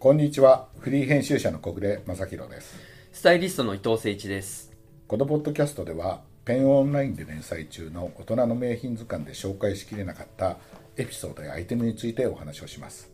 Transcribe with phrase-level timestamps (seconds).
[0.00, 0.68] こんにちは。
[0.78, 2.78] フリー編集者の小暮正弘です。
[3.10, 4.70] スタイリストの伊藤誠一です。
[5.08, 10.58] このポッドキャストではペンオンラインで連載中の大人の名品図鑑で紹介しきれなかった
[10.96, 13.10] エピソードやアイテムについてお話をします。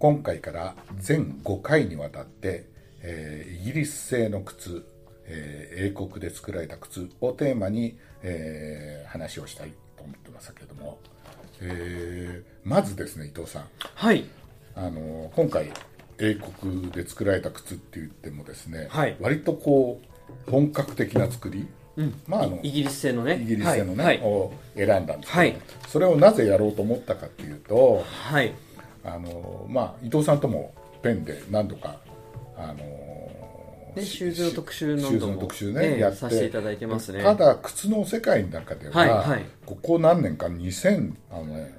[0.00, 2.66] 今回から全5回にわたって、
[3.00, 4.84] えーイギリス製の靴、
[5.26, 10.98] えー英国で作られた靴をテーマに、えー話をしたいと思ってますけども、
[11.60, 13.68] えーまずですね伊藤さん。
[13.94, 14.24] はい。
[14.74, 15.70] あの今回
[16.22, 19.16] 英国で作られた靴って言ってもですね、はい。
[19.20, 20.00] 割とこ
[20.46, 21.66] う本格的な作り、
[22.28, 23.40] まああのイギリス製のね。
[23.42, 24.18] イギリス製のね、はい。
[24.18, 24.26] はい。
[24.26, 25.56] を選んだんですけど、はい。
[25.88, 28.54] それをなぜやろうと思ったかっていうとはい。
[29.04, 30.72] あの、まあ、伊藤さんとも
[31.02, 31.96] ペンで何度か
[32.56, 32.76] あの
[33.96, 37.22] でしシューズの特集シューズの特集ね、ええやってさせていただいてますね。
[37.22, 39.44] ただ靴の世界の中では、はいはい。
[39.66, 41.74] ここ何年か2000あの、ね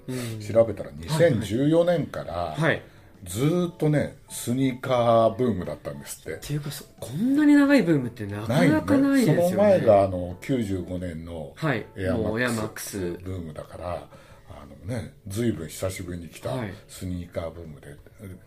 [0.45, 2.75] 調べたら2014年から、はい。
[2.75, 2.79] っ
[3.23, 6.47] ずーっとねスニーカーブームだったんですって。
[6.47, 9.49] ていうかそこんなに長いブームってなかなかないですよね。
[9.49, 11.85] その前があの95年のはい。
[11.95, 14.07] エアマックスブームだから
[14.49, 16.73] あのね随分久しぶりに来たはい。
[16.87, 17.95] スニーカーブームで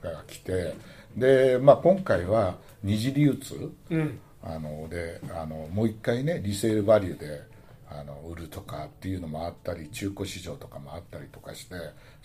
[0.02, 0.74] が来て
[1.16, 4.18] で、まあ、今回は二次流通、うん。
[4.42, 7.42] あのであのもう一回ねリセールバリューで
[7.88, 11.74] あの売るとかっていうのもあったり中古市場とかもあったりとかして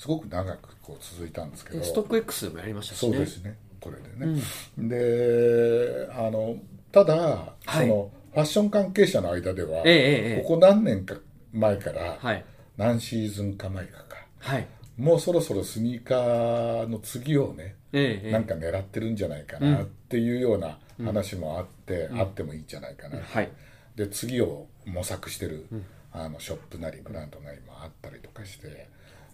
[0.01, 1.79] すごく長くこう続いたんですけど。
[1.79, 3.11] でストック X もやりましたしね。
[3.11, 3.55] そうですね。
[3.79, 4.41] これでね、
[4.75, 6.55] であの
[6.91, 7.81] ただ、はい。
[7.81, 11.17] そのファッション関係者の間では、ええここ何年か
[11.53, 12.43] 前から、はい。
[12.77, 14.67] 何シーズンか前かかはい。
[14.97, 18.31] もうそろそろスニーカーの次をね、ええええ。
[18.31, 23.51] なんか狙ってるんじゃないかなっていうような話もあって、あってもいいんじゃないかな、はい。
[23.95, 25.67] で次を模索してる、
[26.11, 28.89] あのショップなりブランドなりもあったりとかして、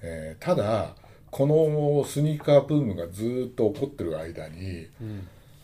[0.10, 0.96] えーただ
[1.30, 4.88] このスニーカーブームがずっと起こってる間に、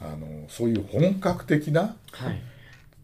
[0.01, 2.41] あのそういう本格的なはい。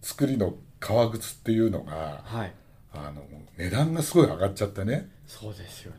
[0.01, 2.53] 作りの革靴っていうのがはい。
[2.93, 3.23] あの
[3.57, 5.97] 値段がすごい上がっちゃってね、そうですよね。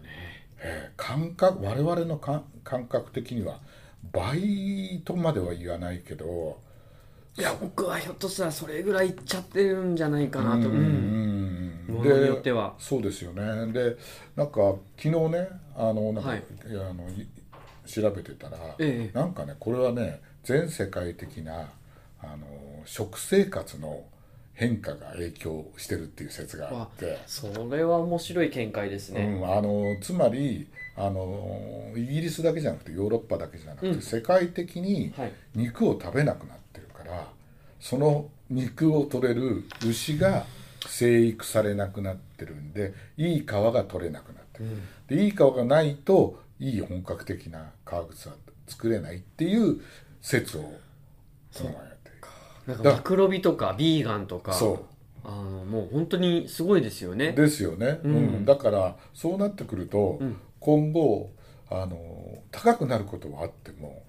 [0.58, 3.58] えー感覚我々の感感覚的には
[4.12, 6.58] 倍とまでは言わないけど
[7.38, 10.68] いや僕はひょっとしたらそれぐらいいっちゃってるんじゃないかなと。
[10.68, 11.39] ううんん
[11.90, 12.74] ものによっては。
[12.78, 13.72] そうですよね。
[13.72, 13.96] で
[14.36, 16.42] なんか昨日ねあのなんか、はい。
[16.68, 17.26] あのい
[17.86, 19.18] 調べてたら、ええ。
[19.18, 21.70] なんかねこれはね全世界的な
[22.22, 22.46] あの
[22.84, 24.04] 食生活の
[24.54, 27.18] 変化が影響してるっていう説があって。
[27.26, 34.02] それは面白い見解ですね、うん、あのつまりあのイギリスだけじゃなくてヨーロッパだけじゃなくて、うん。
[34.02, 35.32] 世界的にはい。
[35.54, 37.26] 肉を食べなくなってるから
[37.80, 40.44] その肉を取れる牛が
[40.86, 44.66] 生育されなくなってるんでいい皮が取れなくなってる、
[45.08, 48.34] でいい皮がないといい本格的な革靴は
[48.66, 49.80] 作れないっていう
[50.20, 50.70] 説をこ
[51.64, 52.10] の前やって。
[52.66, 54.86] なんかマクロビとかビーガンとかそ
[55.24, 57.32] あのもう本当にすごいですよね。
[57.32, 58.44] ですよね、うん。
[58.44, 60.20] だからそうなってくると、
[60.60, 61.32] 今後
[61.70, 64.02] あの高くなることはあっても、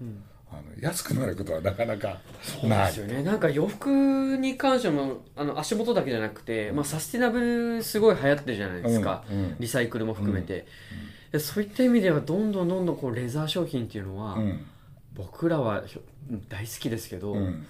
[0.52, 2.20] あの安くなることはなかなか
[2.62, 3.22] ないですよね。
[3.22, 9.56] なんか洋服に関してもあの足元だけじゃなくて、まあ、サスティナブルすごい流行ってるじゃないですか、うんうん。
[9.58, 10.66] リサイクルも含めて、
[11.32, 14.66] でそういった意味ではどんどんどんどんこうレザー商品っていうのは、うん。
[15.14, 15.82] 僕らは
[16.48, 17.66] 大好きですけど、うん。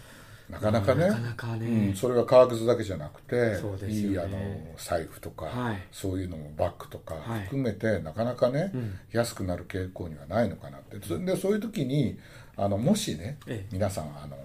[0.48, 1.08] なかなかね。
[1.08, 3.92] なかなかね、うん、それは革靴だけじゃなくて、ね。
[3.92, 4.38] いいあの
[4.76, 5.82] 財布とか、はい。
[5.90, 7.44] そういうのもバッグとかはい。
[7.44, 8.98] 含めて、なかなかね、ん。
[9.12, 11.04] 安くなる傾向にはないのかなって。
[11.06, 12.18] そでそういう時に
[12.56, 13.68] あのもしね、ええ。
[13.72, 14.36] 皆さんあの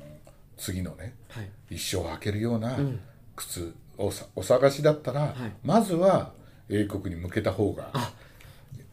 [0.58, 1.50] 次のねはい。
[1.76, 3.00] 一生履けるようなうん。
[3.36, 5.34] 靴をさお探しだったら、はい。
[5.64, 6.32] まずは
[6.70, 7.92] 英国に向けた方が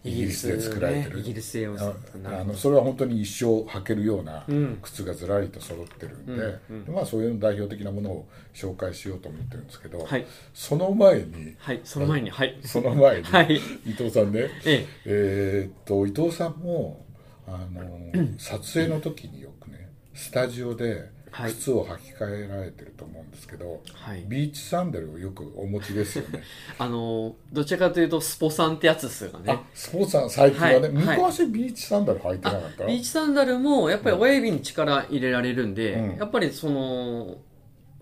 [0.04, 1.20] イギリスで作られてる。
[1.20, 4.78] イギリスあのそれは本当に一生履けるようなうん。
[4.82, 6.32] 靴がずらりと揃ってるんで,、
[6.70, 10.26] うんでまあ、そういう代表的なものを紹介しようと思ってるんですけど、はい。
[10.52, 12.58] その前にはいその前にはい。
[12.62, 13.56] その前に、はい。
[13.86, 14.86] 伊藤さんね、え。
[15.06, 17.03] えーっと伊藤さんも
[17.46, 21.52] あの、撮影の時によくねスタジオではい。
[21.52, 24.24] 靴を履き替えられてると思うんですけど、はい。
[24.28, 26.44] ビーチサンダルをよくお持ちですよね。
[26.78, 29.52] あのどちらかというとスポさんってやつですよね。
[29.52, 30.92] あスポさん最近はね、はい。
[30.92, 31.16] はい。
[31.18, 32.86] 昔ビーチサンダル履いてなかった？
[32.86, 36.16] ビーチサンダルもやっぱり親指に力入れられるんで、うん。
[36.18, 37.38] やっぱりその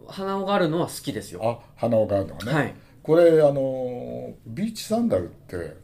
[0.09, 1.41] 鼻緒があるのは好きですよ。
[1.43, 2.75] あ鼻緒があるのがね、はい。
[3.03, 5.75] これあのビーチサンダルって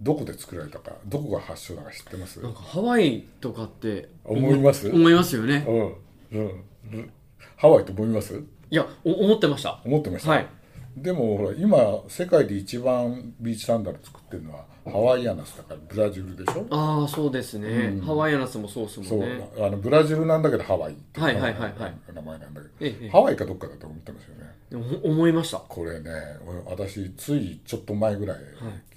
[0.00, 2.40] どこで作られたかどこが発祥だか知ってます？
[2.40, 4.90] なんかハワイとかって思います？
[4.90, 5.64] 思いますよね。
[5.66, 7.10] うんうんうん。
[7.56, 8.42] ハワイと思います？
[8.70, 9.80] いやお思ってました。
[9.84, 10.46] 思ってました、はい。
[10.96, 11.78] でもほら今
[12.08, 16.66] 世界で一番ビーチサンダル作ってるのはハワイアナスだからブラジルでしょ？
[16.70, 21.94] ああそうですね、ハワイアナスもそうですそうんもねあのブラジルなんだけどハワイってはいはいはいはい。
[22.14, 25.00] 名前なんだけど、ええハワイかどっかだと思ってますよね。
[25.04, 25.58] 思いました。
[25.58, 26.10] これね
[26.46, 28.38] 俺私ついちょっと前ぐらい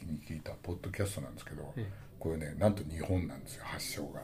[0.09, 1.73] に聞いたポッドキャストなんですけど、
[2.19, 4.21] これねなんと日本なんですよ発祥が。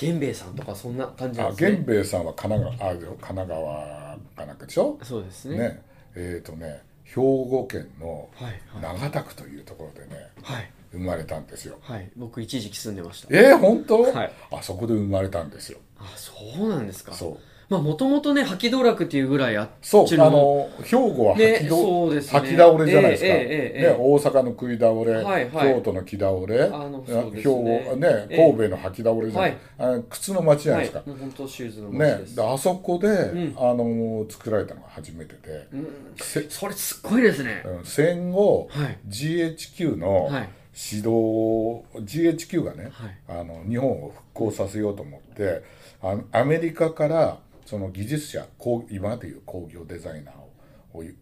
[0.00, 1.70] 源兵衛さんとかそんな感じなんあですね。
[1.70, 4.98] 源兵衛さんは神奈川あ神奈川かなんかでしょ？
[5.02, 5.58] そうですね。
[5.58, 5.82] ね。
[6.14, 8.60] えっ、とね兵庫県のはい。
[8.80, 10.70] 長田区というところでねはい。
[10.92, 11.78] 生まれたんですよ。
[11.82, 12.10] はい。
[12.16, 13.28] 僕一時期住んでました。
[13.36, 14.32] えー、本当、はい。
[14.52, 15.78] あそこで生まれたんですよ。
[15.98, 16.32] あそ
[16.64, 17.12] うなんですか。
[17.12, 22.40] そうまあもともとね吐き道楽っていうぐらいあっそうあの兵庫はね吐き,、そうですね。
[22.40, 23.88] 吐き倒れじゃないですか、ええええええ。
[23.90, 25.74] ね、大阪の食い倒れ、はいはい。
[25.74, 27.30] 京都の木倒れあのね。
[27.36, 27.62] 兵庫
[27.96, 28.36] ねええ。
[28.36, 30.04] 神戸の吐き倒れじゃない、はい。
[30.08, 33.54] 靴の町じゃないはいですか、もう本当シューズの街ねであそこで、ん。
[33.58, 35.86] あの作られたのが初めてで、うん。
[36.16, 37.62] せそれすっごいですね。
[37.66, 37.84] うん。
[37.84, 38.98] 戦後、はい。
[39.08, 40.48] GHQ のはい。
[40.90, 43.40] 指導、GHQ がね、はい。
[43.40, 45.64] あの日本を復興させようと思って
[46.00, 47.38] あアメリカから
[47.68, 50.48] その技術者工今でいう工業デザイナーを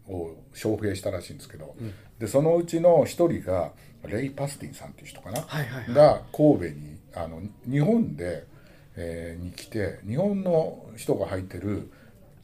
[0.06, 1.75] を招聘したらしいんですけど、
[2.20, 3.72] でそのうちの一人が
[4.04, 5.94] レイ・パスティンさんっていう人かな、はいはいはい。
[5.94, 8.46] が神戸にあの日本で、
[8.94, 11.90] えーに来て日本の人が履いてる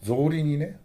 [0.03, 0.81] 草履にね、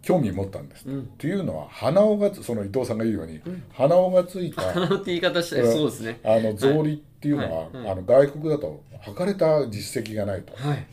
[0.00, 0.88] 興味持ったんです。
[0.88, 3.40] って、っていうのは鼻緒がつその伊藤さんが言うように、
[3.74, 6.20] 鼻緒がついた花のって言い方してそうですね。
[6.24, 7.76] あの草履っていうのは、はい。
[7.76, 7.90] はい。
[7.90, 10.54] あの外国だと履かれた実績がないと。
[10.56, 10.86] はい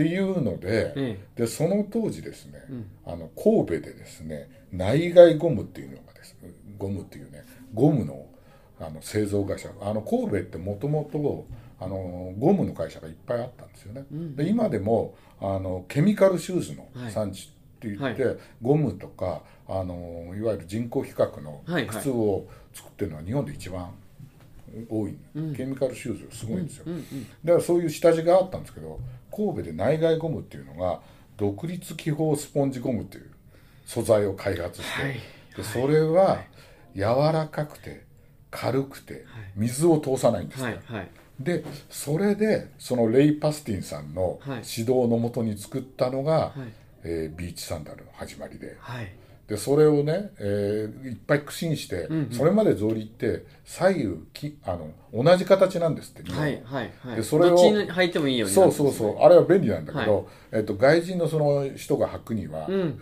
[0.00, 2.60] っていうので,、えでその当時ですね、
[3.04, 6.36] あの神戸でですね内外ゴムっていうのがです
[6.78, 7.44] ゴムっていうね
[7.74, 8.26] ゴムの
[8.80, 11.46] あの製造会社あの神戸ってもともと
[11.78, 23.92] あのゴムの会社がいっぱいあったんですよね、で今でもあのケミカルシューズの産地って言って、はゴムとかあのいわゆる人工皮革の靴を作ってるのは日本で一番
[24.88, 25.16] 多い、
[25.56, 26.86] ケミカルシューズすごいんですよ、
[27.44, 29.00] だからそういう下地があったんですけど
[29.34, 31.00] 神戸で内外ゴムっていうのが
[31.36, 33.30] 独立気泡スポンジゴムっていう
[33.86, 35.12] 素材を開発して、はい。
[35.56, 36.42] でそれは
[36.94, 37.02] 柔
[37.32, 38.04] らかくて
[38.50, 39.24] 軽くて
[39.56, 41.08] 水を通さないんですよ、はいはい。
[41.40, 44.62] でそれでそのレイ・パスティンさんのはい。
[44.76, 46.72] 指導のもとに作ったのが、はい。
[47.02, 48.76] えービーチサンダルの始まりで。
[48.78, 49.12] はい
[49.50, 56.38] でそれをね、えーいっぱい苦心して、それまで草履って左右きあの同じ形なんですっては。
[56.38, 57.16] はいはいはい。
[57.16, 59.18] でそれを履いてもいいようになそうそうそう。
[59.18, 63.00] あれは便利なんだけど、はえっと、外人のその人が履くには、ん。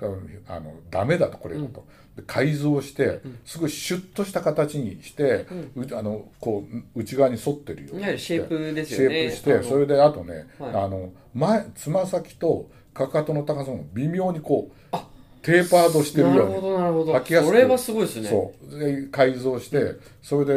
[0.49, 1.87] あのダメだとこれだと、
[2.17, 5.47] で改造してすごいシュッとした形にして、
[5.77, 6.65] うあのこ
[6.95, 9.17] う内側に沿ってるようにシェイプですよね。
[9.17, 10.71] シェイプしてそれであとね、はい。
[10.71, 14.78] あの前つま先とかかとの高さも微妙にこう
[15.49, 17.15] テーパードしてるようになるほどなるほど。
[17.15, 18.29] 履きやすくそれはすごいですね。
[18.29, 18.79] そう。
[18.79, 20.53] で改造してそれで、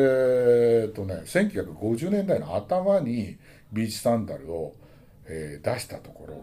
[0.83, 3.37] えっとね、1950年代の頭に
[3.71, 4.75] ビーチサンダルを、
[5.27, 6.41] えー出したところ、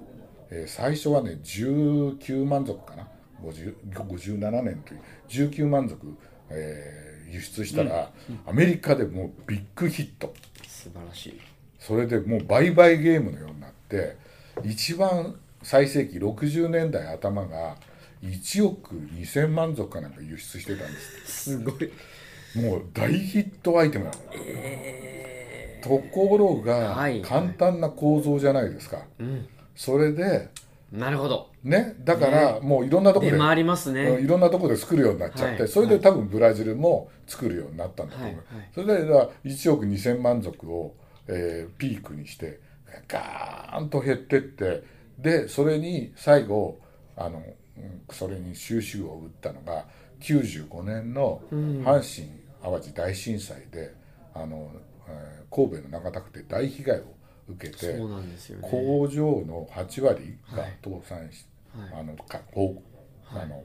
[0.50, 3.06] えー最初はね19万足かな。
[3.42, 5.00] 50 57年という
[5.50, 5.98] 19万足、
[6.48, 8.10] えー輸出したら、
[8.46, 10.32] アメリカでもうビッグヒット。
[10.66, 11.40] 素晴らしい。
[11.78, 14.16] それでもう倍々ゲームのようになって
[14.64, 17.76] 一番最盛期60年代頭が
[18.22, 21.90] 1億2000万足かなんか輸出してたんですすごい。
[22.56, 24.16] もう大ヒットアイテムなの、
[25.82, 27.22] ところが、はい。
[27.22, 29.02] 簡単な構造じゃないですか、
[29.76, 30.50] それで
[30.90, 31.50] なるほど。
[31.62, 34.04] ねだからもういろんなところで、出回りますね。
[34.04, 35.70] うんいろんなところで作るようになっちゃって、はい。
[35.70, 38.56] それで多分ブラジルも作るようになったんだと思う、はい。
[38.56, 38.70] はい。
[38.74, 40.94] それでだから1億2000万足を、
[41.26, 42.60] えーピークにして
[43.06, 44.82] ガーンと減ってって
[45.18, 46.80] でそれに最後
[47.16, 47.44] あの、うん
[48.10, 49.86] それに収集を打ったのが
[50.20, 52.28] 95年の阪神・
[52.62, 53.94] 淡路大震災で、
[54.34, 54.70] あの
[55.08, 57.04] えー神戸の長田区で大被害を
[57.48, 57.94] 受けて
[58.60, 58.68] ね。
[58.70, 60.78] 工場の8割がはい。
[60.84, 62.00] 倒産し、はい。
[62.00, 62.82] あのかこ
[63.34, 63.62] うあの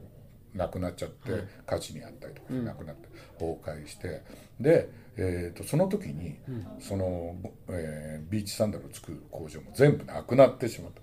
[0.54, 1.32] なくなっちゃって、
[1.66, 4.22] 火事にあったりとかなくなって崩壊して
[4.60, 6.36] で、えー、とその時に、
[6.80, 7.36] その、
[7.68, 11.02] えービーチサンダルを作る工場も全部なくなってしまった。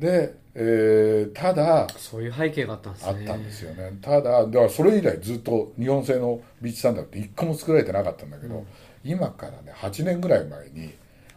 [0.00, 3.10] で、えーただそういう背景があったんですね。
[3.10, 3.96] あったんですよね。
[4.02, 8.66] ただだからそれ以来ずっと日本製のビーチサンダルって一個も作られてなかったんだけど、
[9.04, 10.92] 今からね8年ぐらい前に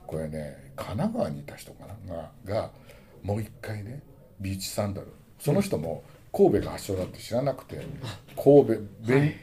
[0.07, 2.71] これね神奈川にいた人かながが
[3.21, 4.01] もう一回ね
[4.39, 5.07] ビーチサンダル。
[5.39, 7.75] その人も神戸が発祥だって知らなくて
[8.35, 8.73] 神戸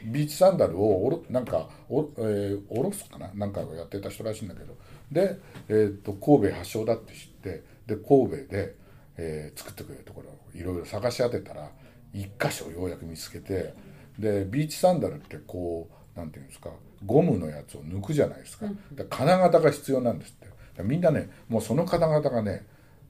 [0.05, 3.31] ビーチサンダルをおろなんかお,、えー、おろすかな？
[3.33, 4.75] なんかをやってた人らしいんだけど。
[5.11, 8.75] で、えー、と神戸発祥だって知ってで神戸で、
[9.21, 11.69] えー作ってくれるところをいろいろ探し当てたら
[12.13, 13.73] 一箇所ようやく見つけて
[14.17, 16.69] でビーチサンダルってこうなんていうんですか
[17.05, 20.49] ゴムのやつを抜くじゃないですか,、で金型が必要なんですって。
[20.83, 22.65] みんなねもうその金型がね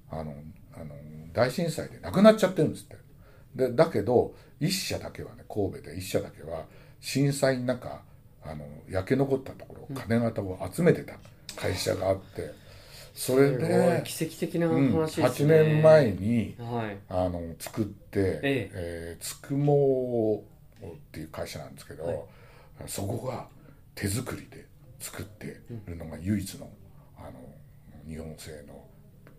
[0.10, 0.34] あの
[0.74, 0.96] あの
[1.34, 2.98] 大震災でなくなっちゃってるんですって。
[3.56, 6.66] でだけど一社だけはね神戸で一社だけは
[7.00, 8.02] 震災の中
[8.44, 11.14] あの焼け残ったところ金型を集めてた
[11.56, 12.52] 会社があって
[13.20, 16.98] それで、奇跡的なうん、話です8ね、年前にはい。
[17.10, 19.18] あの作って、ええ。
[19.20, 20.46] ーつくも
[20.82, 22.30] っていう会社なんですけど、
[22.88, 23.46] そこが
[23.94, 24.66] 手作りで
[25.02, 26.70] 作ってるのが唯一の,、
[27.18, 27.32] あの
[28.08, 28.86] 日本製の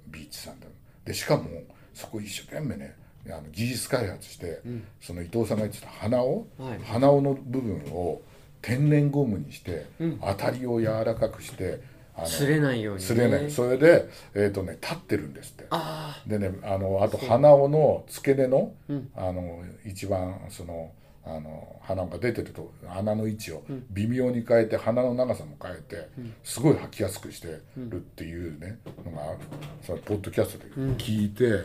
[0.09, 0.73] ビーチサンダル。
[1.07, 1.49] でしかも
[1.95, 2.95] そこ一生懸命ね
[3.29, 4.61] あの技術開発して、
[5.01, 6.79] その伊藤さんが言ってた鼻緒、はい。
[6.85, 8.21] 鼻緒の部分を
[8.61, 9.87] 天然ゴムにして、
[10.21, 11.81] 当たりを柔らかくして
[12.25, 13.51] 擦れないように、ね、擦れない。
[13.51, 15.67] それで、えーとね、立ってるんですって。
[15.71, 18.73] あでねあのあと鼻緒の付け根の,、
[19.15, 20.93] あの一番その
[21.25, 26.09] あの鼻が出てると穴の位置を微妙に変えて鼻の長さも変えて、
[26.43, 29.37] すごい履きやすくしてるっていうねのが
[29.83, 31.65] そのポッドキャストで聞いて、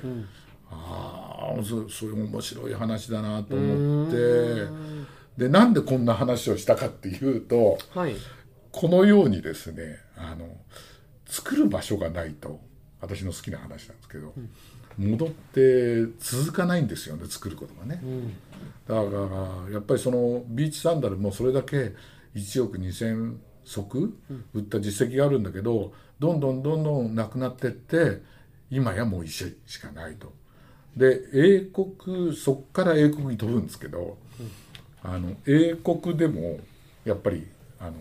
[0.69, 4.95] ああそそういう面白い話だなと思って。
[5.37, 7.77] でなんでこんな話をしたかっていうと。
[7.93, 8.15] あはい。
[8.71, 10.47] このようにですねあの
[11.25, 12.59] 作る場所がないと
[13.01, 14.33] 私の好きな話なんですけど、
[14.97, 18.01] 戻って続かないんですよね作ることがね、
[18.87, 21.93] だからやっぱりそのビーチサンダルもそれだけ
[22.35, 24.13] 1億2,000足
[24.53, 28.21] 売った実績があるんだけどどんどんどんどんなくなってって
[28.69, 30.33] 今やもう一社しかないと。
[30.95, 34.17] で英国そっから英国に飛ぶんですけど、
[35.03, 36.59] あの英国でも
[37.03, 37.45] やっぱり
[37.79, 37.93] あの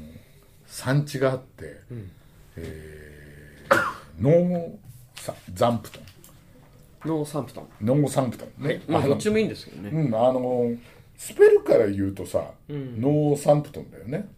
[0.74, 1.80] 産地があって、
[2.56, 3.74] えー
[4.20, 4.72] ノー
[5.14, 6.02] サザンプトン。
[7.08, 7.68] ノーサンプトン。
[7.80, 8.64] ノーサンプトン。
[8.64, 10.72] ね、まあどっちもいいんですけどね、うん、あの
[11.16, 14.28] スペルから言うとさ、ノーサンプトンだよね。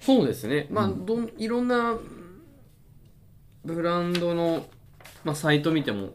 [0.00, 0.66] そうですね。
[0.70, 1.96] まあどんいろんな
[3.64, 4.66] ブランドの、
[5.24, 6.10] まあ、サイト見ても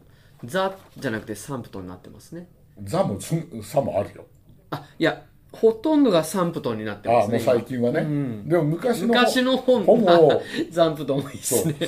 [0.45, 2.47] ザじゃなくてサンプトンになってますね。
[2.83, 4.25] ザもスサもあるよ。
[4.71, 8.01] あいやほとんどがサンプトンになってますねあもう最近はね、
[8.45, 10.41] でも昔の昔の本本がを。
[10.71, 11.73] ザンプトンもいいでそうそう。
[11.73, 11.79] す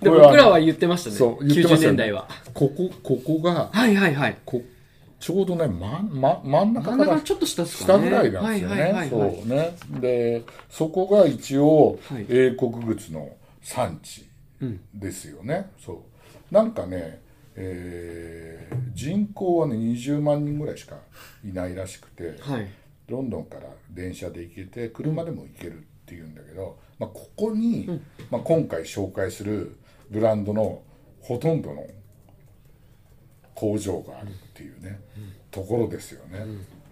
[0.00, 2.28] こでれ僕らは言ってましたねそう言ってま90したよね年代は。
[2.54, 4.36] ここここがはいはいはい。
[4.44, 4.62] こ
[5.20, 9.08] ちょうどね、まま、真ん中真んから中ちょっと下ですか下ねぐらいなんですよはいはいはね。
[9.08, 9.34] いはい。
[9.36, 9.76] そうね。
[10.00, 12.26] で、そこが一応はい。
[12.28, 13.28] 英国靴の
[13.62, 14.26] 産地
[14.94, 15.70] ですよね。
[15.84, 16.02] そ
[16.50, 16.54] う。
[16.54, 17.20] なんかね、
[17.56, 20.96] えー人口はね20万人ぐらいしか
[21.44, 22.66] いないらしくて、はい
[23.10, 28.00] ロンドンから電車で行けて車でも行けるっていうんだけど、まあ、ここに、
[28.30, 29.76] まあ、今回紹介する
[30.10, 30.82] ブランドの
[31.20, 31.86] ほとんどの
[33.54, 35.00] 工場があるっていうね、
[35.50, 36.44] ところですよね、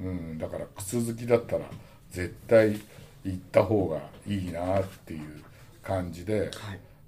[0.03, 0.39] うん。
[0.39, 1.65] だから靴好きだったら
[2.11, 2.79] 絶対
[3.25, 5.43] 行った方がいいなっていう
[5.83, 6.51] 感じで,、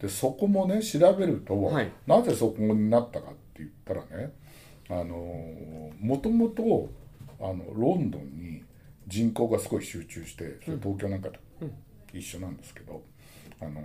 [0.00, 1.92] でそこもね調べると、はい。
[2.06, 4.32] なぜそこになったかって言ったらね
[4.88, 6.88] あのもともと
[7.38, 8.64] あのロンドンに
[9.10, 11.38] 人口がすごい集中してそれ東京なんかと
[12.14, 13.02] 一緒なんですけど、
[13.60, 13.82] あの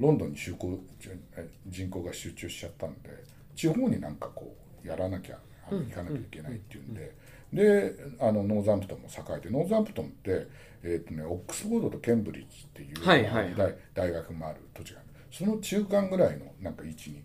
[0.00, 3.10] ロンドンに人口が集中しちゃったんで
[3.54, 5.38] 地方になんかこうやらなきゃ
[5.70, 7.12] 行かなきゃいけないっていうんで、
[7.52, 10.46] であのノーザンプトンも栄えてノーザンプトンって、
[10.82, 13.54] えーとね、オックスフォードとケンブリッジっていう、はいはいはい。
[13.54, 15.08] 大大学もある土地がある。
[15.30, 17.20] その中間ぐらいのなんか位置に位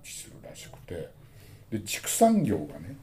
[0.00, 1.08] 置するらしくて。
[1.70, 2.96] で畜産業がね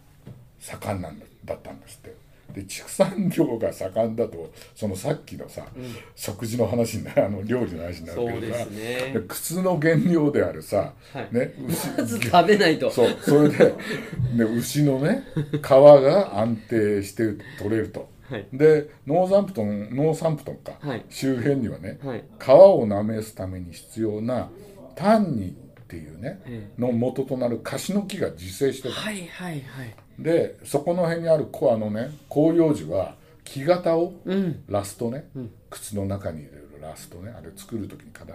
[0.60, 2.14] 盛んなんだだったんですって
[2.54, 5.66] で畜産業が盛んだとそのさっきのさ、
[6.16, 9.12] 食事の話になる あの料理の話になるけどさね。
[9.14, 11.28] で靴の原料であるさ、はい。
[11.32, 12.90] ね 牛まず食べないと。
[12.90, 18.48] そうそれで、ね、牛のね皮が安定して取れると、はい。
[18.54, 21.06] でノーザンプトンノーサンプトンか、はい。
[21.10, 22.24] 周辺にはね、はい。
[22.40, 24.50] 皮をなめすために必要な
[24.96, 25.54] タンニンっ
[25.88, 34.64] ていうね、えの元となるカシの木が自生してた、はいはいはいでそこの辺にあるこあのね広葉樹は木型を、うん。
[34.68, 35.30] ラストね、
[35.70, 38.26] 靴の中に入れるラストねあれ作る時に必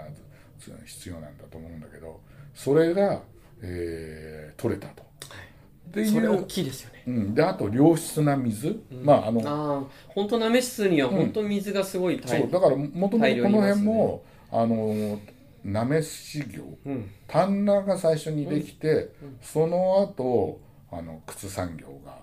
[0.58, 2.20] ず必要なんだと思うんだけど
[2.54, 3.20] それが、
[3.60, 5.02] えー取れたと。
[5.02, 7.02] ってそれ大きいですよね。
[7.06, 15.18] うん、であと良質な水、まああのああ本当なめ室には本当水がすごい大そうだからもともとこの辺も、あの
[15.64, 17.10] なめし業、うん。
[17.28, 19.10] 丹那が最初にできて、
[19.42, 20.60] その後
[20.92, 22.18] あの靴産業が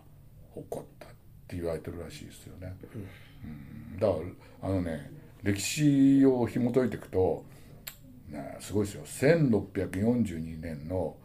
[0.55, 1.09] 起こったっ
[1.47, 2.75] て言われてるらしいですよね、
[3.43, 3.99] うん。
[3.99, 4.13] だか
[4.61, 5.11] らあのね
[5.43, 7.43] 歴史を紐解いていくと、
[8.29, 9.03] ね、すごいですよ。
[9.05, 11.15] 1642年の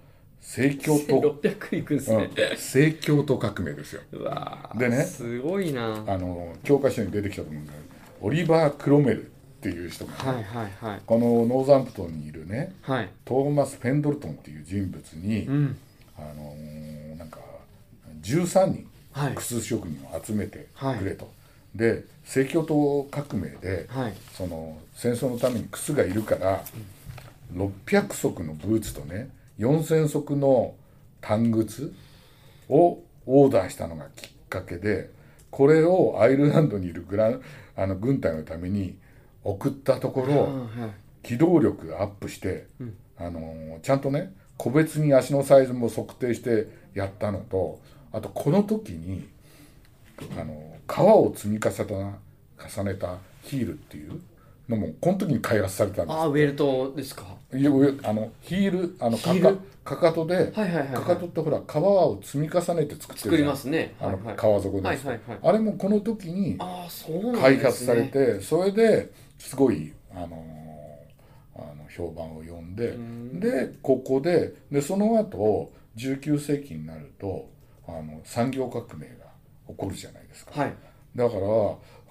[0.41, 2.31] 正教徒、600いくんですね。
[2.51, 4.03] うん、正教徒革命ですよ。
[4.13, 6.05] うわーでねすごいな。
[6.07, 7.85] あの教科書に出てきたと思うんだけど
[8.27, 9.35] オリバー・クロメルっ
[9.65, 11.01] っていう人がね、はいはいはい。
[11.07, 13.09] このノーザンプトンにいるねはい。
[13.25, 15.77] トーマス・ペンドルトンっていう人物に、うん。
[16.19, 17.04] あのー
[18.25, 19.35] 13人はい。
[19.37, 20.99] 靴職人を集めてはい。
[20.99, 21.31] くれと、
[21.75, 24.15] で正教徒革命で、はい。
[24.33, 26.65] その戦争のために靴がいるから、
[27.55, 30.75] 600足のブーツとね4000足の
[31.21, 31.93] 短靴
[32.69, 35.11] をオーダーしたのがきっかけで
[35.51, 37.43] これをアイルランドにいるグラン
[37.77, 38.97] あの軍隊のために
[39.45, 42.67] 送ったところ、はい機動力がアップして、
[43.17, 47.81] あのちゃんとね個別に足のサイズも測定してやったのと
[48.13, 49.29] あとこの時に
[50.39, 52.19] あの革を積み重ね
[52.57, 54.21] た重ねたヒールっていう
[54.69, 56.17] のもこの時に開発されたんです。
[56.17, 57.25] あーウェルトですか？
[57.53, 60.89] いや上あのヒールあのかかかかとで、はいはいはいはい。
[60.95, 63.95] かかとってほら革を積み重ねて作ってる作りますね。
[64.01, 65.39] あの、革底のやつ、はいはいはい。
[65.43, 66.57] あれもこの時に
[67.39, 70.43] 開発されて、それですごいあの
[71.57, 72.97] あの評判を呼んで
[73.35, 77.51] でここででその後19世紀になると
[77.87, 79.27] あの産業革命が
[79.69, 80.75] 起こるじゃないですか、はい。
[81.15, 81.41] だから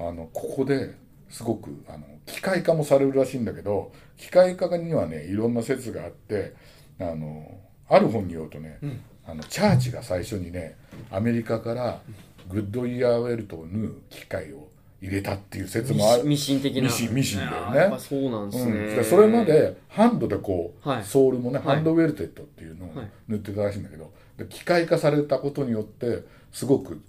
[0.08, 0.96] あのここで
[1.30, 6.54] すごくあの機械化もされるらしいんだけど機械化にはねいろんな説があって
[7.00, 7.60] あの
[7.90, 8.80] ある本によるとね、
[9.25, 10.78] あのチャーチが最初にね
[11.12, 12.02] アメリカから
[12.50, 14.70] グッドイヤーウェルトを縫う機械を
[15.03, 16.24] 入れたっていう説もある。
[16.24, 16.83] ミシン的な。
[16.83, 18.00] ミシンミシンだよね。
[18.00, 21.03] そうなんですね、うん、でそれまでハンドでこう、はい。
[21.03, 21.67] ソールもね、はい。
[21.75, 23.10] ハンドウェルテッドっていうのをはい。
[23.27, 27.01] 縫ってたらしいんだけど、で機械化されたことによってすごく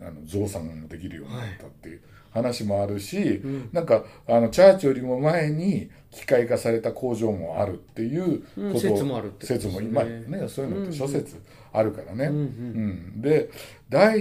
[0.00, 2.00] あの増産ができるようになったっていう
[2.30, 11.36] 話もあるし、なんかあのチャーチよりも前に機械化された工場もあるっていうこと、うん説もあるって説も今ねそういうのって諸説
[11.72, 12.26] あるからね。
[12.26, 12.42] うんうん。
[13.14, 13.50] うん、で
[13.90, 14.20] 第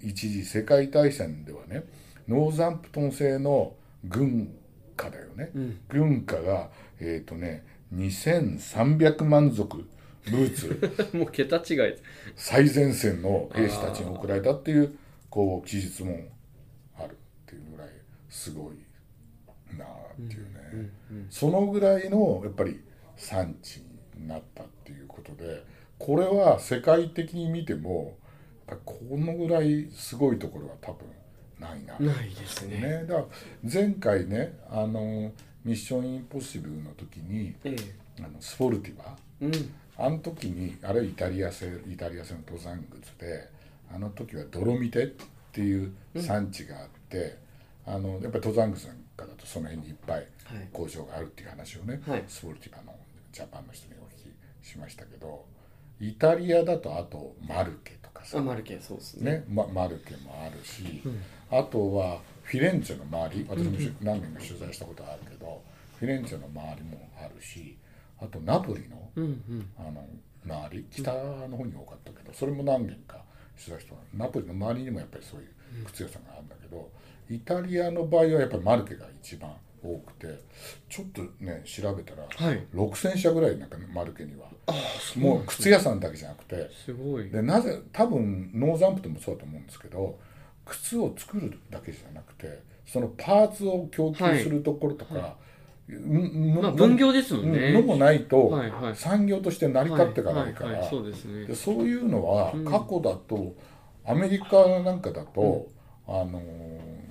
[0.00, 1.84] 一次世界大戦ではね
[2.28, 4.54] ノーザンプトン製の軍
[4.94, 5.80] 歌だよね、ん。
[5.88, 6.70] 軍歌が
[7.00, 9.88] えっ、とね2300万足
[10.30, 11.16] ブーツ。
[11.16, 11.94] もう桁違い。
[12.36, 14.96] 最前線の兵士たちに送られたっていう
[15.30, 16.18] こう記述も
[16.96, 17.14] あるっ
[17.46, 17.88] ていうぐらい
[18.28, 18.76] すごい
[19.76, 20.90] なあっていうね、
[21.30, 22.80] そのぐらいのやっぱり
[23.16, 23.82] 産地
[24.16, 25.64] になったっていうことで
[25.98, 28.16] これは世界的に見ても
[28.84, 31.06] このぐらいすごいところは多分
[31.60, 31.98] ないな。
[31.98, 32.80] ないですね。
[32.80, 33.04] ね。
[33.06, 33.24] だから
[33.62, 35.32] 前回ねあの
[35.64, 37.76] ミッションインポッシブルの時にえ
[38.18, 39.16] あのスフォルティバ。
[39.40, 39.74] えうん。
[39.96, 43.48] あの時にあれイタリア製イタリア製の登山靴で
[43.92, 45.06] あの時はドロミテっ
[45.52, 47.36] ていう産地があって、
[47.84, 50.26] あのやっぱり登山靴なんかだとその辺にいっぱいはい。
[50.72, 52.24] 工場があるっていう話をね、はい。
[52.28, 52.94] スフォルティバの
[53.32, 54.30] ジャパンの人にお聞
[54.62, 55.44] きしましたけど
[56.00, 58.38] イタリアだとあとマルケとかさ。
[58.38, 59.32] あマルケそうですね。
[59.32, 61.02] ね、ま、マルケもあるし、
[61.50, 65.62] あとはフィレンツェの周り私もし何年か取材したことあるけど、
[65.98, 67.76] フィレンツェの周りもあるし
[68.20, 69.70] あとナポリのうんうん。
[69.78, 70.04] あの
[70.46, 73.18] 周り北の方に多かったけどそれも何軒か
[73.62, 75.48] 取材したナポリの周りにもやっぱりそういう
[75.86, 76.90] 靴屋さんがあるんだけど、
[77.28, 79.50] イタリアの場合はやっぱりマルケが一番
[79.82, 80.38] 多くて
[80.88, 82.66] ちょっとね調べたら、はい。
[82.74, 84.48] 6,000社ぐらいなんかマルケには。
[85.16, 86.70] もう靴屋さんだけじゃなくて。
[86.84, 87.30] すごい。
[87.30, 90.18] でなぜ多分ノーザンプトンもそうだと思うんですけど
[90.68, 95.20] 靴を作るだけじゃなくてそのパーツを供給するところとか、うん
[95.88, 97.68] のまあ分業ですもんね。
[97.68, 98.96] うんのもないと、はいはい。
[98.96, 100.90] 産業として成り立っていかないから、はいはいはい。
[100.90, 101.46] そうですね。
[101.46, 103.54] でそういうのは過去だと、
[104.04, 105.68] アメリカなんかだと、
[106.06, 107.08] あのー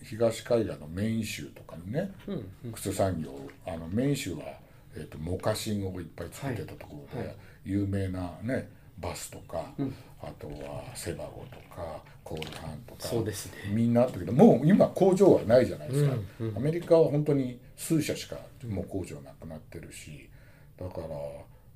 [0.00, 3.30] き東海岸のメイン州とかにね、うん靴産業
[3.64, 4.40] あのメイン州は、
[4.96, 7.36] えー、とモカシンをいっぱい作ってたところで、はい。
[7.64, 9.64] 有名なねバスとか、
[10.22, 13.52] あとはセバゴとかコールハンとかそうですね。
[13.72, 16.14] みんなあったけどもう今工場はないじゃないですか、
[16.56, 20.28] アメリカは本当に数社しかもう工場なくなってるし
[20.78, 21.06] だから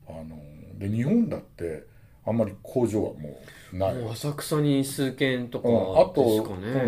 [0.09, 0.39] あの
[0.79, 1.85] で日本だって
[2.27, 3.41] あんまり工場はも
[3.73, 6.25] うない、浅草に数軒とかうん、あと、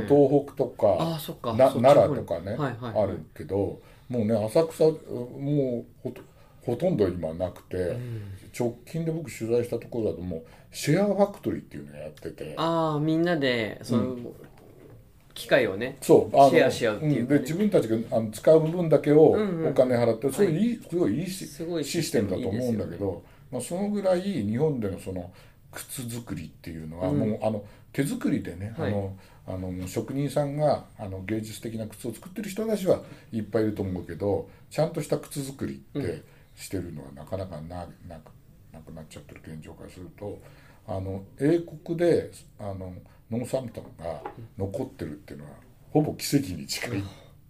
[0.08, 1.54] 東北とかあそっか。
[1.54, 3.04] 奈良とかね、はいはいはい。
[3.04, 6.20] あるけどもうね浅草もうほと
[6.64, 7.96] ほとんど今なくて、
[8.58, 12.54] 直近で僕取材したところだともうシェアファクトリーっていうのをやってて。
[12.56, 14.16] ああみんなでその、
[15.34, 17.38] 機械をねそうあのシェアし合うっていうかね。
[17.38, 17.38] ん。
[17.38, 19.68] で自分たちがあの使う分だけをうんうん。
[19.68, 20.72] お金払って、それい。
[20.72, 25.30] いすごいいいしすごいシステムだと思うんだけどまあ、そのぐらい日本でのその
[25.70, 28.90] 靴作りっていうのはもう、あの手作りでね、はい。
[28.90, 36.22] あのあの職人さんがあの芸術的な靴を作ってる人たちはいっぱいいると思うけどちゃんとした靴作りって
[36.56, 38.30] してるのはなかなかななく
[38.72, 40.38] なくなっちゃってる現状からすると
[40.86, 42.92] あの英国であの
[43.30, 44.22] ノーサンプトンが
[44.58, 45.50] 残ってるっていうのは
[45.90, 47.02] ほぼ奇跡に近いっ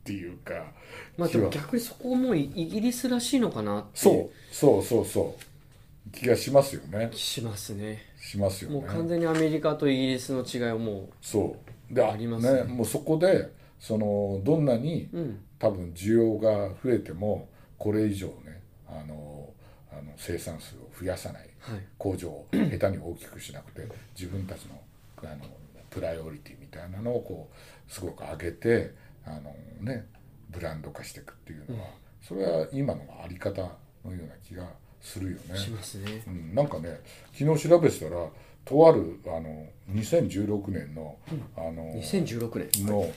[0.02, 0.72] っていうか
[1.16, 4.54] まあでも逆にそこもイギリスらしいのかなってそう。
[4.54, 6.10] そうそうそう。
[6.10, 7.10] 気がしますよね。
[7.12, 8.02] しますね。
[8.20, 8.76] しますよね。
[8.80, 11.56] もう完全にアメリカとイギリスの違いをもそ
[11.90, 11.94] う。
[11.94, 12.64] でありますね。
[12.64, 15.40] ねもうそこでそのどんなにううん。
[15.60, 18.62] 多分需要が増えてもこれ以上ね
[19.00, 19.52] あの
[19.90, 21.48] あの生産数を増やさない。
[21.61, 21.81] はい。
[21.98, 23.87] 工場を下手に大きくしなくて
[24.18, 24.81] 自分たちの
[25.18, 25.46] あの
[25.90, 28.94] プライオリティみたいなのをこうすごく上げて
[29.26, 30.07] あの、ね、
[30.50, 31.88] ブランド化していくっていうのは、
[32.26, 33.61] それは今のあり方
[34.05, 34.66] のような気が
[35.00, 35.57] するよね。
[35.57, 36.22] しますね。
[36.26, 37.00] うん、なんかね
[37.38, 38.26] 昨日調べてたら
[38.64, 41.16] とあるあの2016年の,、
[41.57, 42.87] あの2016年。
[42.87, 43.11] の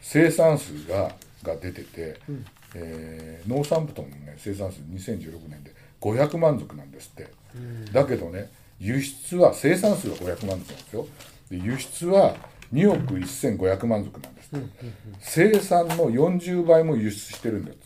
[0.00, 2.20] 生産数がが出てて、
[2.78, 7.28] えー農産物の、ね、生産数2016年で500万足なんですって、
[7.92, 11.06] だけどね輸出は生産数は500万足なんですよ。
[11.50, 12.36] で輸出は
[12.72, 14.66] 2億1500万足なんですって、
[15.20, 17.85] 生産の40倍も輸出してるんだっつ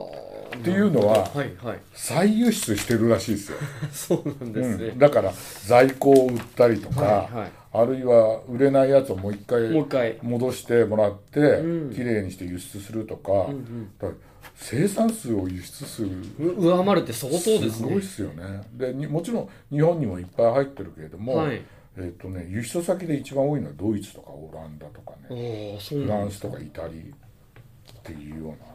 [0.00, 1.80] っていうのははいはい。
[1.92, 3.58] 再輸出してるらしいですよ。
[3.92, 4.86] そうなんですね。
[4.86, 5.32] うん、だから
[5.66, 7.50] 在庫を売ったりとか、はいはい。
[7.72, 11.94] あるいは売れないやつをもう一回戻してもらって、うん。
[11.94, 14.16] きれいにして輸出するとか,、うんうん。
[14.56, 17.70] 生産数を輸出するう上回るって相当ですね。
[17.70, 18.62] すごいっすよね。
[18.74, 21.60] でにもちろん日本にもいっぱい入ってるけれども、はい。
[21.96, 25.78] えっとね、輸出先で一番多いのはドイツとかオランダとかね。
[25.78, 28.73] フランスとかイタリっていうような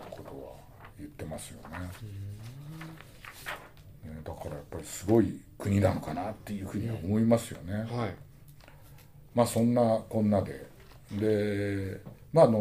[0.99, 1.77] 言ってますよね。
[4.03, 7.73] ねだからやっぱりすごい国なのかなっていうふうには思いますよね。
[7.73, 8.15] はい。
[9.33, 10.67] まあそんなこんなで。
[11.11, 12.59] でまああの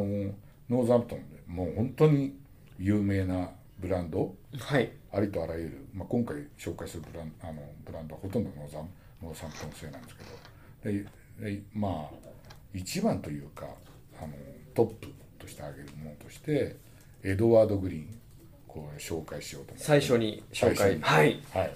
[0.71, 2.39] ノーザンプトンでもう本当に
[2.79, 4.35] 有名なブランド。
[4.59, 4.91] はい。
[5.11, 8.89] ありとあらゆる、まあ、今回紹介するブランあのブランドはほとんどノーザン
[9.23, 10.93] ノーサンプトン製なんですけど。
[10.93, 11.05] で
[11.41, 12.29] でまあ
[12.75, 13.67] 一番というか
[14.21, 14.33] あの
[14.75, 16.77] トップとして挙げるものとして
[17.23, 18.21] エドワード・グリーン
[18.79, 19.85] こう紹介しようと思って。
[19.85, 20.99] 最初に紹介。
[21.01, 21.41] はい。
[21.53, 21.73] はい。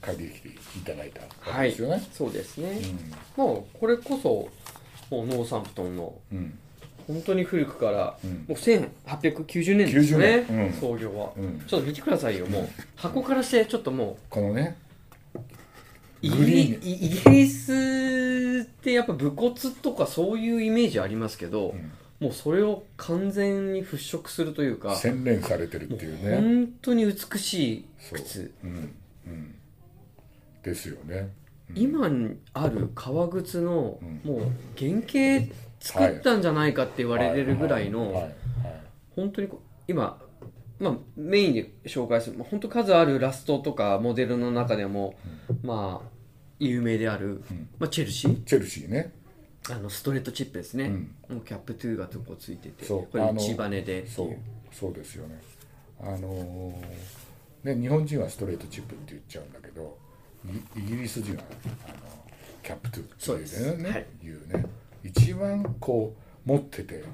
[0.00, 2.08] 借りていただいたわはいけですよね。
[2.12, 2.80] そうですね。
[3.36, 4.48] もうこれこそ
[5.14, 6.38] もうノーサンプトンのうん。
[6.38, 6.58] うん
[7.08, 8.30] 本当に古くから、うん。
[8.30, 10.66] もう1890年ですね、90年。
[10.66, 10.72] うん。
[10.74, 11.60] 創業は、うん。
[11.66, 12.68] ちょっと見てくださいよもう。
[12.94, 14.76] 箱からしてちょっともこのね。
[15.34, 15.40] う
[16.22, 26.36] イギグリスってやっぱ武骨とかそういうイメージありますけど、んもうそれを完全に払拭するというか洗練されてるっていうね。
[26.36, 28.18] 本当に美しいそう。
[28.20, 28.94] 靴うん。
[29.26, 29.54] うん。
[30.62, 31.32] ですよね。
[31.74, 34.20] 今にある革靴の、うん。
[34.22, 34.40] もう
[34.78, 38.30] 原型作ったんじゃないかって言われてるぐらいの、
[39.16, 39.48] 本当に
[39.88, 40.22] 今、
[40.78, 45.16] まあ、メインで紹介する、まあ、本当数あるラストとかモデルの中でも、
[45.64, 46.08] まあ
[46.60, 47.68] 有名である、うん。
[47.80, 48.44] まあ、チェルシー？
[48.44, 49.12] チェルシーね。
[49.70, 51.14] あのストレートチップですね、うん。
[51.36, 54.08] もうキャップ2がとこついててこれ内バネで。
[54.08, 54.36] そう
[54.72, 55.40] そうですよね。
[56.00, 59.96] あのーね日本人はストレートチップって言っちゃうんだけど
[60.76, 61.42] イイギリス人は
[61.86, 61.96] あの
[62.60, 63.90] キャップトゥってそうね。
[63.90, 64.66] はい言うね。
[65.04, 67.04] 一番こう持ってて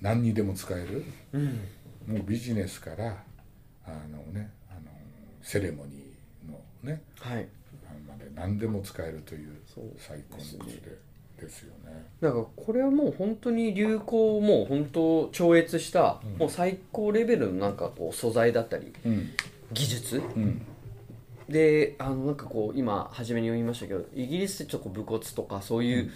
[0.00, 1.44] 何にでも使えるうん。
[2.06, 3.24] もうビジネスから
[3.86, 4.80] あのねあの
[5.42, 7.48] セレモニーのねはい。
[8.06, 9.56] まで何でも使えるという
[9.98, 10.98] 最高の靴で
[11.40, 12.06] ですよね。
[12.20, 19.30] だからこれはもう本当に流行をもう本当超越した、もう最高レベルのなんかこう素材だったりうん。
[19.72, 20.16] 技術？
[20.18, 20.62] うん。
[21.48, 26.10] であのなんかこう今初めに言いましたけどイギリスってちょっと武骨とかそういう、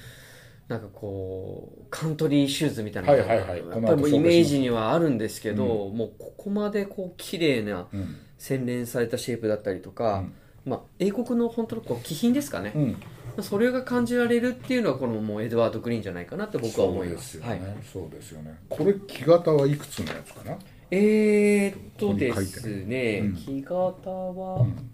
[0.69, 3.49] なんかこうカントリーシューズみたいなのがはいはい。
[3.49, 8.17] はいやっぱりもうイメージにはあるんですけど、もうここまでこう綺麗なうん。
[8.37, 10.33] 洗練されたシェイプだったりとか、うん。
[10.67, 12.97] まあ、英国の本当のこう気品ですかね、うん
[13.43, 18.59] それが感じられるっていうのはこのもうエドワード・グリーンじゃないかなって僕は思いますそうですよね、はい、そうですよね。
[18.69, 20.59] これ木型はいくつのやつかな、
[20.91, 23.37] えー、っとですね、うん。
[23.37, 24.91] 木型は、うん、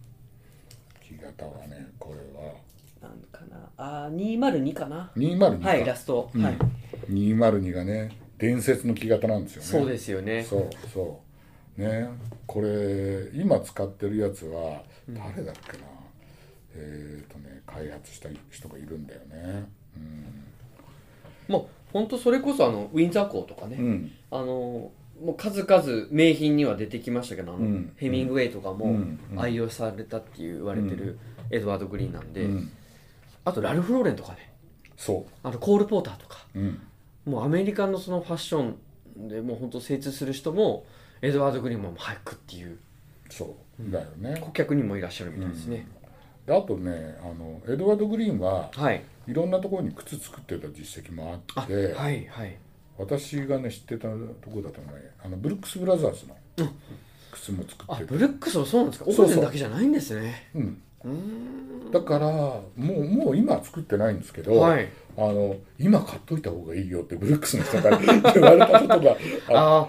[1.01, 2.55] 木型はねこれは。
[3.03, 3.71] なんかな。
[3.77, 5.11] あー202かな。
[5.17, 6.43] 202か、はいラスト、うん。
[6.43, 6.59] はい。
[7.09, 9.69] 202がね伝説の木型なんですよね。
[9.69, 10.45] そうですよね。
[10.45, 11.21] そうそ
[11.79, 11.81] う。
[11.81, 12.09] ね。
[12.47, 15.85] これ今使ってるやつは誰だっけな、
[16.81, 19.69] えっ、とね開発した人がいるんだよね。
[21.49, 24.13] もう本当それこそあのウィンザー校とかね、うん。
[24.31, 24.93] あのも
[25.33, 27.93] う数々名品には出てきましたけどあの、うん。
[27.97, 29.21] ヘミングウェイとかもうん。
[29.33, 29.41] うん。
[29.41, 31.19] 愛用されたっていう言われてる
[31.51, 32.71] エドワード・グリーンなんで、うん。
[33.45, 34.53] あとラルフ・ローレンとかね。
[34.97, 36.47] そあとコール・ポーターとか。
[36.55, 36.81] ううん。
[37.27, 38.75] もうアメリカのそのファッショ
[39.19, 40.87] ンでもう本当精通する人も
[41.21, 42.79] エドワード・グリーンも早くっていう。
[43.29, 43.91] そう。
[43.91, 46.00] だよね、顧客にもいらっしゃるみたいですね、で
[46.49, 49.03] あとねあのエドワード・グリーンははい。
[49.29, 52.57] いろんなところに靴作ってた実績もああってはいはい。
[52.99, 56.37] 私がね知ってたとこだとねあのブルックス・ブラザーズの
[57.33, 59.11] 靴も作あってて、ブルックスもそうなんですか？
[59.11, 60.49] オーデンだけじゃないんですね。
[60.55, 61.11] うん、うー
[61.89, 61.91] ん。
[61.93, 64.89] だからもうもう今は作ってないんですけど、はい。
[65.17, 69.17] あの今買っといた方がいいよってブルックスの人から言われたことが
[69.51, 69.89] ああ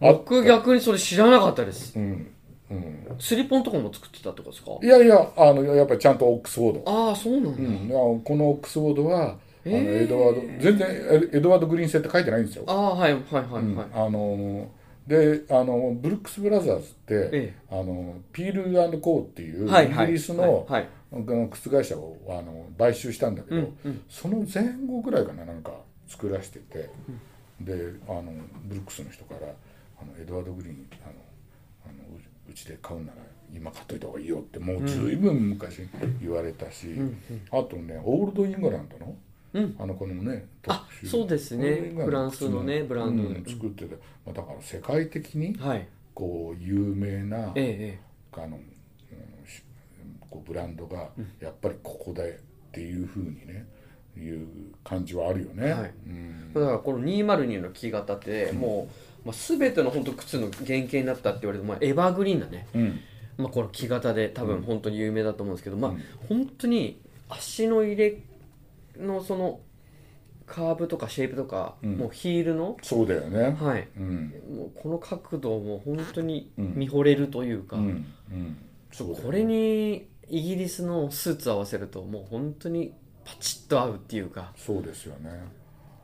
[0.00, 1.98] あ僕逆にそれ知らなかったです。
[1.98, 2.30] うん
[2.72, 4.70] うん、スリポンとかも作ってたってことですか？
[4.82, 10.04] いやいやあのやっぱりちゃんとオックスフォード、ああそうなんだ、うん、このオックスフォードは、あのえー。
[10.04, 13.80] エドワード全然エエドワード・グリーン製って書いてないんですよ、ああはいはいはいはい、うん。
[13.80, 14.68] あの
[15.06, 18.52] であのブルックス・ブラザーズって、えあのピー
[18.92, 24.02] ルコーっていうイギリスのはいあの靴会社をあの買収したんだけど、うんうん。
[24.08, 25.72] その前後ぐらいかななんか
[26.06, 26.88] 作らせてて、
[27.60, 28.32] であの
[28.64, 29.48] ブルックスの人から
[30.00, 31.12] あのエドワード・グリーンあの
[31.84, 31.94] あの
[32.52, 33.18] ううちで買うなら
[33.54, 35.88] 今買っといた方がいいよってもうずいぶん昔
[36.20, 36.88] 言われたし、
[37.50, 39.16] あとねオールド・イングランドの、
[39.54, 39.76] うん。
[39.78, 41.92] あのこのねあそうですね。
[41.94, 45.88] フランスのねブランドうん作ってて、まあ、だから世界的にはい。
[46.14, 48.00] こう有名な、ええ
[48.32, 48.62] あの、うん
[49.48, 49.62] し
[50.30, 51.08] こうブランドが
[51.40, 52.38] やっぱりここで
[52.68, 53.66] っていうふうにね
[54.16, 54.46] いう
[54.84, 55.72] 感じはあるよね。
[55.72, 55.94] はい。
[56.06, 56.52] うん。
[56.54, 63.00] だからこの202の木型ってもう、まあ、全ての本当靴の原型になったって言われても、まあ、エバーグリーンなね、うん。
[63.38, 66.02] まあ、この木型で多分本当に有名だと思うんですけど、まあうん。
[66.28, 68.18] 本当に足の入れ
[68.98, 69.60] のその
[70.46, 71.96] カーブとかシェイプとか、うん。
[71.96, 73.56] もうヒールの、そうだよね。
[73.58, 74.34] はい、うん。
[74.56, 76.74] もうこの角度も本当にうん。
[76.76, 77.84] 見惚れるというか、うん。
[77.84, 78.56] うね。
[79.22, 82.92] これにイギリスのスーツ合わせるともう本当に
[83.24, 84.52] パチッと合うっていうか。
[84.56, 85.30] そうですよね。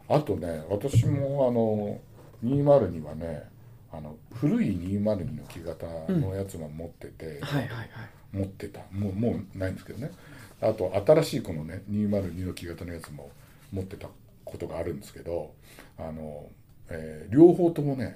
[0.09, 2.01] あとね私もあの
[2.45, 3.49] 202はね
[3.93, 7.41] あの古い202の木型のやつも持ってて、
[8.33, 8.81] 持ってた。
[8.93, 10.11] もうもうないんですけどね。
[10.61, 13.31] あと新しいこのね202の木型のやつも
[13.73, 14.09] 持ってた
[14.45, 15.53] ことがあるんですけど
[15.99, 16.47] あの、
[16.91, 18.15] えー両方ともね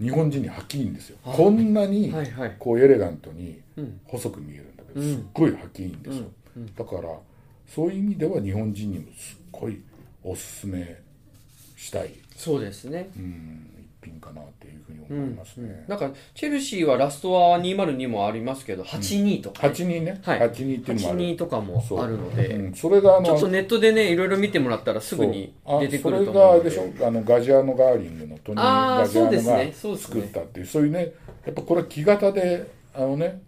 [0.00, 1.18] 日本人にはっきりんですよ。
[1.24, 2.12] あこんなに
[2.58, 4.00] こうエレガントにうん。
[4.04, 5.14] 細く見えるんだけどうん。
[5.14, 6.26] すっごいはっきりんですよ。
[6.76, 7.08] だから
[7.66, 9.80] そういう意味では日本人にもすっごい
[10.22, 11.00] おすすめ
[11.76, 13.10] したい、そうですね。
[13.16, 20.40] うん、一品かなっていうふうにうん思いますね、なんかチェルシーはラストは202もありますけど82とか、ね82ね、はい。
[20.40, 21.18] 82っていうのもある。
[21.20, 22.70] 82とかもそうあるので、う。
[22.70, 25.78] ん、それがあのちょっとネットでねいろいろ見てもらったらすぐにそう。
[25.78, 26.70] あ出てくるとそれがあ思うので。
[26.70, 27.06] れでしょ？
[27.06, 31.12] あのガジアーノ・ガーリングのトニー・ガジアーが作ったっていうそういうね
[31.44, 33.42] やっぱこれは木型であのね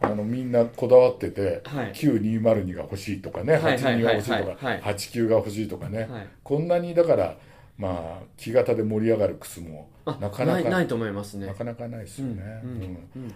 [0.00, 1.92] あのみんなこだわってて、はい。
[1.92, 4.56] 9202が欲しいとかねはいはい82が欲しいとはいはい。
[4.56, 6.26] はいか89が欲しいとかね、はい。
[6.42, 7.36] こんなにだから
[7.80, 11.46] まあ木型で盛り上がる靴もあなかなかないと思いますね。
[11.46, 12.76] なかなかないですよね、うんうん
[13.16, 13.34] うん。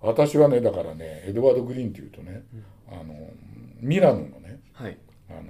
[0.00, 2.42] 私はねだからねエドワード・グリーンっていうとね、
[2.88, 3.14] あの
[3.80, 4.98] ミラノのねはい。
[5.30, 5.42] あの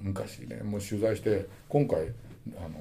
[0.00, 2.12] 昔ねもう取材して今回
[2.56, 2.80] あの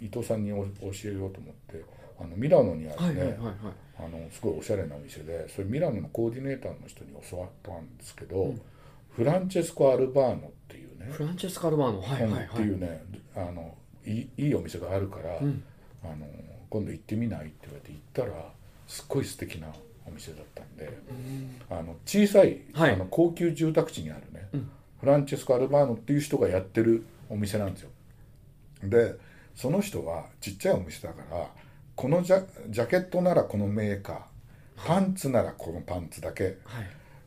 [0.00, 0.66] 伊藤さんにお教
[1.06, 1.82] えようと思って
[2.20, 3.54] あのミラノにあるね、はいはいはいはい。
[3.98, 8.54] あのすごいおしゃれなお店でそれミラノのコーディネーターの人に教わったんですけど、
[9.10, 12.44] フランチェスコ・アルバーノっていうね、フランチェスカ・ルバーノはいはいはい。
[12.46, 13.04] っていうね
[13.36, 13.74] あの
[14.06, 15.62] いいいいお店があるから、ん。
[16.04, 16.26] あの
[16.68, 18.48] 今度行ってみないって言われて行ったら
[18.86, 19.68] すっごい素敵な
[20.06, 20.98] お店だったんで、
[21.70, 22.94] あの小さい、はい。
[22.94, 24.70] あの高級住宅地にあるね、ん。
[25.00, 27.90] フランチェスコ・アルバーノっていう人がやってるお店なんですよ。
[28.84, 29.14] で
[29.54, 31.46] その人はちっちゃいお店だから
[31.94, 36.56] このジャジャケットならこのメーカーパンツならこのパンツだけ、はい。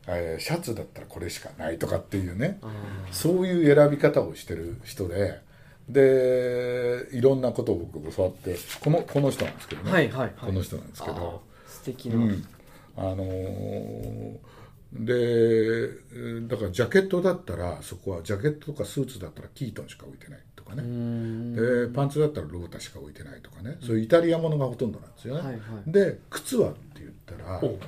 [0.08, 2.70] えーシャツだったらこれしかないとかっていうねあ
[3.10, 5.40] そういう選び方をしてる人で
[5.88, 10.32] でいろんなことを僕教わってこのこの人なんですけどね、ーはいはいはい。
[10.46, 11.42] この人なんですけど。
[11.66, 12.44] 素敵な、うん。
[12.96, 14.36] あのー
[14.92, 20.82] でえーだからジャケットだったらそこはジャケットとかスーツだったらキートンしか置いてないとかね、
[21.54, 25.90] でパンツだったらロータしか置いてないとかね、そういうイタリアものがほとんどなんですよね、はいはい。
[25.90, 27.78] で靴はって言ったらお。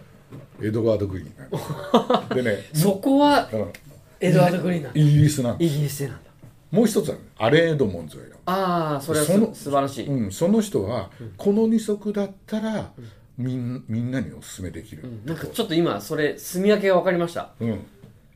[0.62, 3.72] エドワード・グリーンでね、 そこはうん。
[4.20, 5.00] エドワード・グリーンなんだ。
[5.00, 6.27] イギリスなんですイギリスでなんだ
[6.70, 12.92] もう一つはねアレン・エドモンズを選ぶああそれはすその素晴らしい、うん、その人はこの二足だったら
[13.38, 15.24] みんみんなにお勧めできる、うん。
[15.24, 17.50] なんかちょっと今それ住み分けが分かりました。
[17.60, 17.68] うん、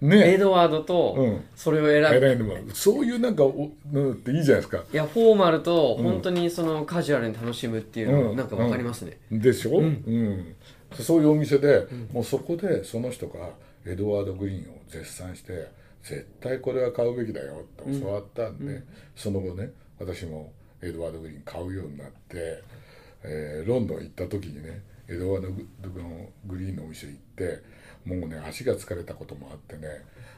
[0.00, 1.44] エねドワードとうん。
[1.56, 4.84] それを選ぶ、アレンエドモンズそういうなんかおうんっていいじゃないですか。
[4.92, 8.36] いやフォーマルと本当にそのカジュアルに楽しむっていうのうん。
[8.36, 10.54] なんか分かりますね、でしょ、うん。
[10.92, 13.50] そういうお店で、もうそこでその人が
[13.84, 15.66] エドワード・グリーンを絶賛して
[16.02, 18.82] 絶対これは買うべきだよって教わったんで、
[19.14, 22.62] その後ね私もエドワード・グリーン買うようになって、
[23.22, 25.66] えーロンドン行った時にねエドワードグ・
[26.46, 27.62] グリーンのお店行って
[28.04, 29.88] もうね足が疲れたこともあってね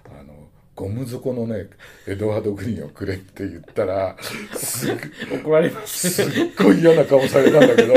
[0.07, 1.69] あのゴム底のね
[2.07, 4.17] エドワード・グリーンをくれって言ったら
[4.55, 4.97] すっ
[5.43, 6.27] 怒られますすっ
[6.59, 7.95] ごい嫌な顔されたんだけど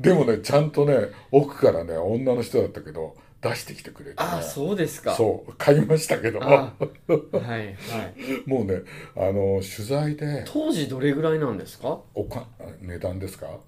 [0.00, 3.16] でもねちゃんとね奥からね女の人だったけど
[3.50, 5.14] 出してきてくれて、ね、あそうですか。
[5.14, 7.74] そう買いましたけどあはいはい。
[8.46, 8.80] もうね
[9.16, 10.44] あの取材で。
[10.46, 12.00] 当時どれぐらいなんですか？
[12.14, 12.46] おか
[12.80, 13.46] 値段ですか？
[13.46, 13.58] は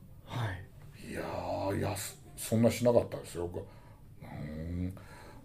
[1.07, 1.11] い。
[1.11, 3.47] いやー安そんなしなかったですよ。
[3.47, 3.62] うん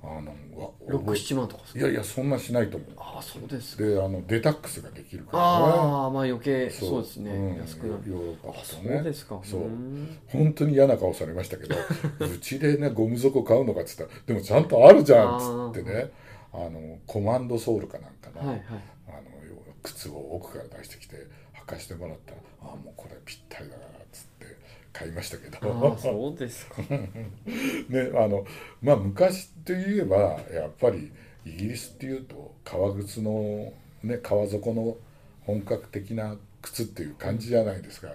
[0.05, 2.89] あのわ67万とかいやいやそんなしないと思う。
[2.97, 5.49] ああそうですであのデタックスができるからね。
[5.49, 7.01] ああまあ余計そう。
[7.01, 7.57] ですね、うん。
[7.57, 8.11] 安くなる。
[8.11, 9.39] ヨーロッパあだとそうねですか。
[9.43, 9.61] そう。
[9.61, 10.17] うん。
[10.27, 11.75] 本当に嫌な顔されましたけど
[12.19, 16.11] うちでね ゴム底買うのかっつったらでもちゃんとあるじゃんっつってね。
[16.51, 18.65] あのコマンドソールかなんかの,、はいはい。
[19.07, 19.21] あの
[19.81, 21.15] 靴を奥から出してきて
[21.65, 24.45] 履かしてもらったらああもうこれぴったりだなっつって
[24.93, 25.97] 買いましたけど。
[25.97, 26.81] そうですか。
[26.87, 28.45] ねあの
[28.81, 31.11] まあ昔といえばやっぱり
[31.45, 34.95] イギリスっていうと革靴の、ね、革底の
[35.41, 38.13] 本格的な靴っていう感じじゃないですか、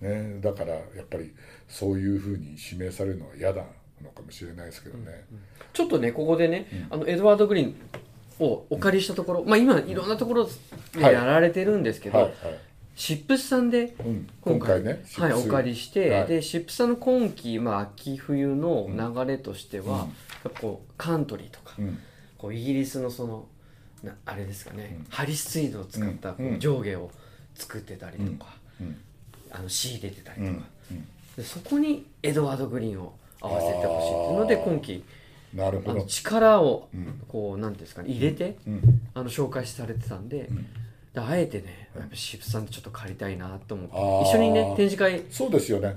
[0.00, 1.32] ね、だからやっぱり
[1.66, 3.64] そういうふうに指名されるのは嫌な
[4.02, 5.24] のかもしれないですけどね、
[5.72, 7.74] ちょっとねここでね、あのエドワード・グリーン
[8.38, 11.14] をお借りしたところ、まあ今いろんなところではい。
[11.14, 12.34] やられてるんですけど、はいはい、
[12.98, 16.26] シップスさんでうん、今回ねはい、お借りして、はい。
[16.26, 20.08] でシップさんの今季、まあ、秋冬の流れとしては、
[20.44, 20.50] うん。
[20.60, 21.98] こうカントリーとか、うん。
[22.36, 23.46] こうイギリスのその
[24.02, 25.06] なあれですかね、うん。
[25.10, 26.56] ハリスツイードを使ったこうん。
[26.56, 27.12] う上下を
[27.54, 28.96] 作ってたりとか、うん。
[29.52, 30.54] あの仕入れてたりうん。
[30.56, 30.66] とか、
[31.36, 35.04] でそこにエドワード・グリーンを合わせてほしいっていうので今季
[35.54, 37.22] なるほど、力をうん。
[37.28, 39.02] こうなんていうんですかね入れて、うん。
[39.14, 40.50] あの紹介されてたんで
[41.16, 43.96] あえてねやっぱシップさんでちょっと借りたいなと思って
[44.30, 45.96] 一緒にね展示会そうですよね。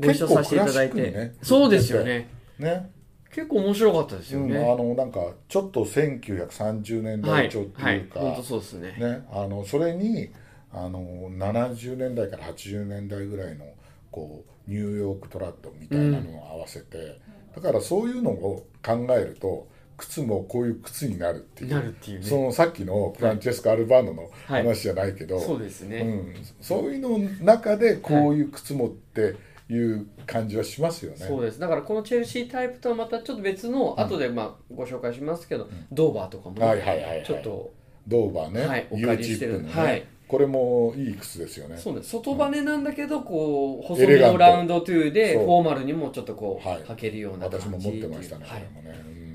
[0.00, 2.28] ご一緒させていただいて、ねそうですよね。
[2.58, 2.90] ね。
[3.32, 8.96] 結構面白かったですようん、ね、あのなんかちょっと1930年はい代調ってはいいうか、本当そうですね。
[8.98, 10.30] ね、あのそれに
[10.72, 13.66] あの70年代から80年代ぐらいの
[14.10, 17.20] こうニューヨークトラッドみたいなのを合わせて、
[17.54, 21.70] だからそういうのを考えると靴もこういう靴になるっていう。
[21.70, 22.26] なるっていうね。
[22.26, 24.62] そのさっきのフランチェスコ・アルバーノのはい。
[24.62, 29.36] 話じゃないけど、そうですね、うん、そういうの中でこういう靴もって
[29.68, 31.18] いう感じはしますよね。
[31.18, 31.58] そうです。
[31.58, 37.24] だからこのチェルシータイプとはまたちょっと別の、後でまあご紹介しますけど、ドーバーとかもね、はいはいはいはい。
[37.26, 37.72] ちょっと
[38.06, 39.62] ドーバーね、はいお借りチしてる。
[39.62, 40.06] ね、はい。
[40.28, 41.76] これもいい靴ですよね。
[41.76, 46.78] そうね外バネなんだけどこう細身のラウンドトゥーでフォーマルにもちょっとこう、はい。
[46.82, 49.25] 履けるような感じ私も持ってましたね、はいこれもね、うん、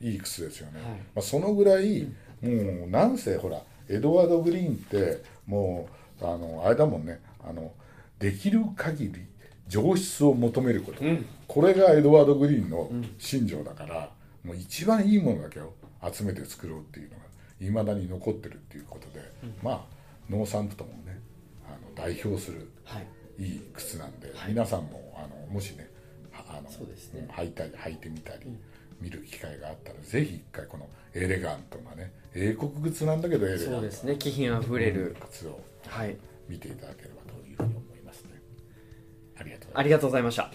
[0.00, 0.90] いい靴ですよね、はい。
[0.90, 2.04] まあ、そのぐらい、
[2.42, 5.88] もうなんせほらエドワード・グリーンっても
[6.20, 7.20] うあのあれだもんね。
[7.42, 7.72] あの
[8.18, 9.26] できる限り
[9.68, 11.26] 上質を求めること、うん。
[11.46, 14.10] これがエドワード・グリーンの信条だから、
[14.44, 15.74] もう一番いいものだけを
[16.12, 17.22] 集めて作ろうっていうのが
[17.60, 19.24] いまだに残ってるっていうことで、
[19.62, 19.84] まあ
[20.28, 21.20] ノーサンプトンをね
[21.66, 23.06] あの代表するはい。
[23.38, 25.88] いい靴なんで、皆さんもあのもしね
[26.30, 27.26] はあのそうですね。
[27.32, 28.40] 履いたり履いてみたり、
[29.00, 34.16] 見る機会があったらぜひ一回このエレガントなね英国靴なんだけどエレガントなそうですね。
[34.16, 36.16] 気品あふれる、靴をはい。
[36.48, 38.30] 見ていただければというふうに思いますね。
[39.38, 40.50] ありがとうございありがとうございました